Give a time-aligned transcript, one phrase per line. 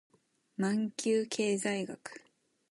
[0.57, 2.23] マンキュー経済学